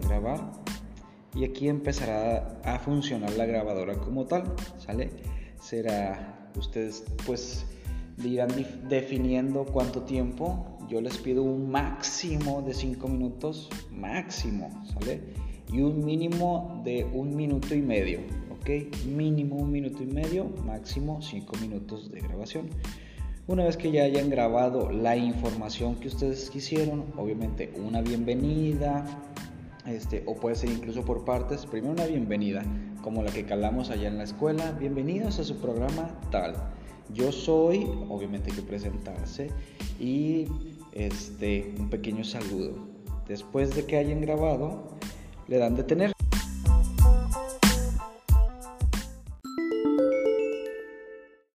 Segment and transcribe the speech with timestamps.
[0.00, 0.52] grabar
[1.34, 4.44] y aquí empezará a funcionar la grabadora como tal,
[4.78, 5.10] ¿sale?
[5.60, 7.66] Será, ustedes pues
[8.22, 8.50] irán
[8.88, 15.20] definiendo cuánto tiempo, yo les pido un máximo de 5 minutos, máximo, ¿sale?
[15.72, 19.04] Y un mínimo de un minuto y medio, ¿ok?
[19.06, 22.68] Mínimo un minuto y medio, máximo 5 minutos de grabación.
[23.48, 29.04] Una vez que ya hayan grabado la información que ustedes quisieron, obviamente una bienvenida,
[29.86, 31.66] este, o puede ser incluso por partes.
[31.66, 32.62] Primero una bienvenida,
[33.02, 34.72] como la que calamos allá en la escuela.
[34.72, 36.54] Bienvenidos a su programa tal.
[37.12, 39.50] Yo soy, obviamente hay que presentarse,
[40.00, 40.46] y
[40.92, 42.76] este, un pequeño saludo.
[43.26, 44.96] Después de que hayan grabado,
[45.48, 46.12] le dan detener.